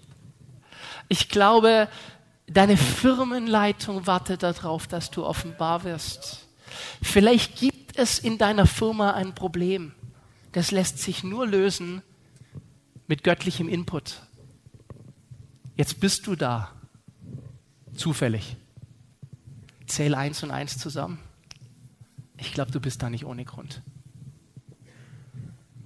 [1.09, 1.89] Ich glaube,
[2.47, 6.47] deine Firmenleitung wartet darauf, dass du offenbar wirst.
[7.03, 9.93] Vielleicht gibt es in deiner Firma ein Problem.
[10.53, 12.03] Das lässt sich nur lösen
[13.07, 14.23] mit göttlichem Input.
[15.83, 16.71] Jetzt bist du da.
[17.97, 18.57] Zufällig.
[19.89, 21.19] Zähl eins und eins zusammen.
[22.37, 23.83] Ich glaube, du bist da nicht ohne Grund.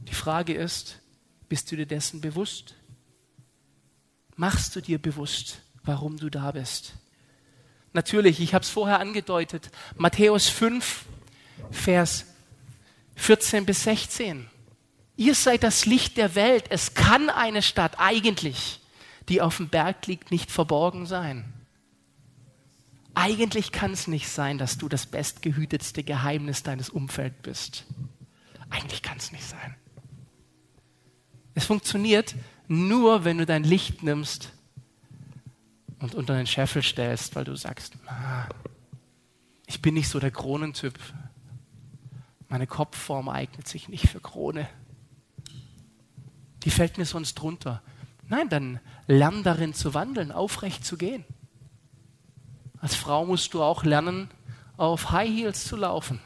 [0.07, 1.01] Die Frage ist,
[1.49, 2.75] bist du dir dessen bewusst?
[4.35, 6.93] Machst du dir bewusst, warum du da bist?
[7.95, 11.07] Natürlich, ich habe es vorher angedeutet, Matthäus 5,
[11.71, 12.27] Vers
[13.15, 14.47] 14 bis 16.
[15.17, 16.67] Ihr seid das Licht der Welt.
[16.69, 18.83] Es kann eine Stadt eigentlich
[19.29, 21.53] die auf dem Berg liegt, nicht verborgen sein.
[23.15, 27.85] Eigentlich kann es nicht sein, dass du das bestgehütetste Geheimnis deines Umfelds bist.
[28.69, 29.75] Eigentlich kann es nicht sein.
[31.55, 32.35] Es funktioniert
[32.69, 34.53] nur, wenn du dein Licht nimmst
[35.99, 37.95] und unter den Scheffel stellst, weil du sagst,
[39.67, 40.99] ich bin nicht so der Kronentyp.
[42.49, 44.69] Meine Kopfform eignet sich nicht für Krone.
[46.65, 47.83] Die fällt mir sonst drunter.
[48.29, 51.25] Nein, dann lern darin zu wandeln, aufrecht zu gehen.
[52.81, 54.29] Als Frau musst du auch lernen,
[54.77, 56.21] auf High Heels zu laufen.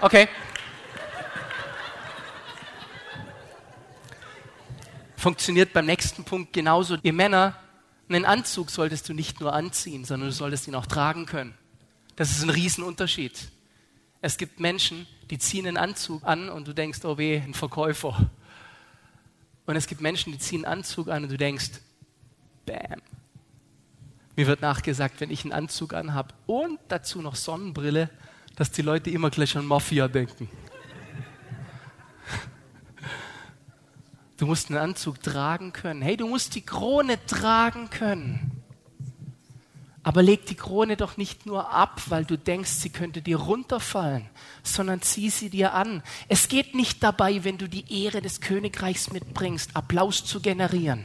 [0.00, 0.28] Okay.
[5.16, 6.96] Funktioniert beim nächsten Punkt genauso.
[7.02, 7.54] Ihr Männer,
[8.08, 11.54] einen Anzug solltest du nicht nur anziehen, sondern du solltest ihn auch tragen können.
[12.16, 13.50] Das ist ein Riesenunterschied.
[14.22, 18.30] Es gibt Menschen, die ziehen einen Anzug an und du denkst, oh weh, ein Verkäufer.
[19.70, 21.70] Und es gibt Menschen, die ziehen einen Anzug an und du denkst,
[22.66, 23.00] bam.
[24.34, 28.10] Mir wird nachgesagt, wenn ich einen Anzug anhabe und dazu noch Sonnenbrille,
[28.56, 30.50] dass die Leute immer gleich an Mafia denken.
[34.38, 36.02] Du musst einen Anzug tragen können.
[36.02, 38.49] Hey, du musst die Krone tragen können.
[40.02, 44.28] Aber leg die Krone doch nicht nur ab, weil du denkst, sie könnte dir runterfallen,
[44.62, 46.02] sondern zieh sie dir an.
[46.28, 51.04] Es geht nicht dabei, wenn du die Ehre des Königreichs mitbringst, Applaus zu generieren.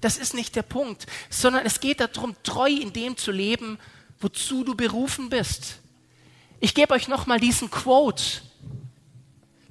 [0.00, 3.78] Das ist nicht der Punkt, sondern es geht darum, treu in dem zu leben,
[4.18, 5.78] wozu du berufen bist.
[6.58, 8.42] Ich gebe euch nochmal diesen Quote.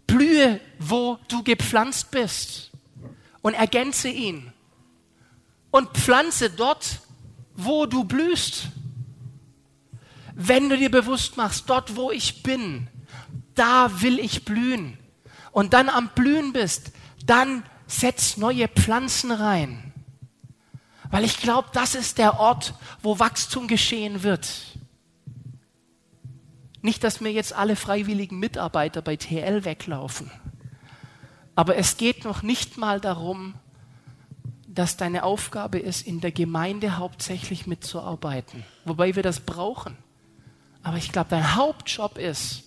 [0.08, 2.72] Blühe, wo du gepflanzt bist
[3.42, 4.54] und ergänze ihn.
[5.72, 7.00] Und pflanze dort,
[7.56, 8.68] wo du blühst.
[10.34, 12.88] Wenn du dir bewusst machst, dort wo ich bin,
[13.56, 14.98] da will ich blühen.
[15.52, 16.92] Und dann am Blühen bist,
[17.26, 19.94] dann setz neue Pflanzen rein.
[21.10, 24.50] Weil ich glaube, das ist der Ort, wo Wachstum geschehen wird.
[26.82, 30.32] Nicht, dass mir jetzt alle freiwilligen Mitarbeiter bei TL weglaufen.
[31.54, 33.54] Aber es geht noch nicht mal darum,
[34.74, 38.64] dass deine Aufgabe ist, in der Gemeinde hauptsächlich mitzuarbeiten.
[38.86, 39.98] Wobei wir das brauchen.
[40.82, 42.64] Aber ich glaube, dein Hauptjob ist,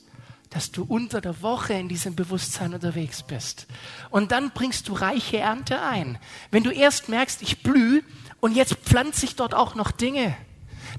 [0.51, 3.67] dass du unter der Woche in diesem Bewusstsein unterwegs bist.
[4.11, 6.19] Und dann bringst du reiche Ernte ein.
[6.51, 8.03] Wenn du erst merkst, ich blühe
[8.41, 10.37] und jetzt pflanze ich dort auch noch Dinge.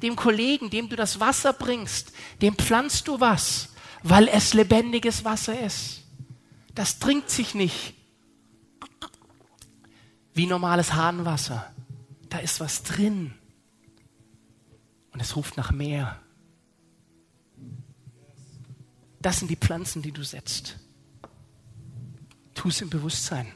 [0.01, 3.69] Dem Kollegen, dem du das Wasser bringst, dem pflanzt du was,
[4.03, 6.01] weil es lebendiges Wasser ist.
[6.73, 7.94] Das trinkt sich nicht
[10.35, 11.73] wie normales Hahnwasser.
[12.29, 13.33] Da ist was drin.
[15.11, 16.19] Und es ruft nach mehr.
[19.21, 20.77] Das sind die Pflanzen, die du setzt.
[22.53, 23.47] Tu es im Bewusstsein.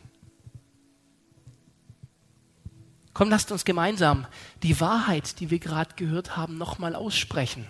[3.13, 4.25] Komm, lasst uns gemeinsam
[4.63, 7.67] die Wahrheit, die wir gerade gehört haben, nochmal aussprechen.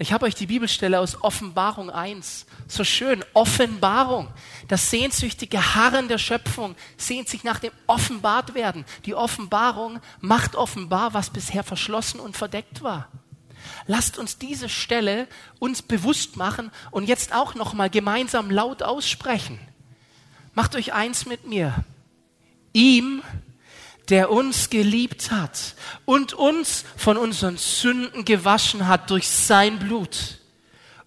[0.00, 2.46] Ich habe euch die Bibelstelle aus Offenbarung 1.
[2.68, 4.28] So schön, Offenbarung.
[4.68, 8.84] Das sehnsüchtige Harren der Schöpfung sehnt sich nach dem Offenbartwerden.
[9.06, 13.08] Die Offenbarung macht offenbar, was bisher verschlossen und verdeckt war.
[13.88, 15.26] Lasst uns diese Stelle
[15.58, 19.58] uns bewusst machen und jetzt auch nochmal gemeinsam laut aussprechen.
[20.54, 21.74] Macht euch eins mit mir.
[22.72, 23.22] Ihm
[24.08, 30.38] der uns geliebt hat und uns von unseren Sünden gewaschen hat durch sein Blut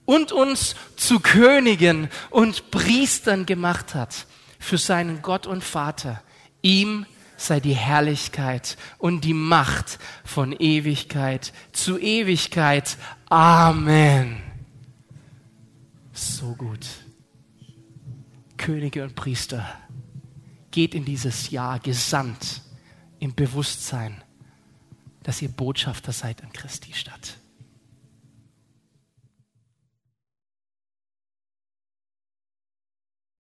[0.05, 4.27] und uns zu Königen und Priestern gemacht hat
[4.59, 6.21] für seinen Gott und Vater.
[6.61, 7.05] Ihm
[7.37, 12.97] sei die Herrlichkeit und die Macht von Ewigkeit zu Ewigkeit.
[13.29, 14.41] Amen.
[16.13, 16.85] So gut.
[18.57, 19.67] Könige und Priester,
[20.69, 22.61] geht in dieses Jahr gesandt
[23.21, 24.21] im Bewusstsein,
[25.23, 27.37] dass ihr Botschafter seid an Christi Stadt.